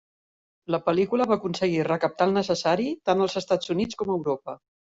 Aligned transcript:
La 0.75 0.79
pel·lícula 0.87 1.27
va 1.33 1.37
aconseguir 1.41 1.85
recaptar 1.89 2.29
el 2.31 2.35
necessari 2.39 2.89
tant 3.11 3.25
als 3.27 3.41
Estats 3.43 3.75
Units 3.77 4.01
com 4.01 4.15
Europa. 4.19 4.61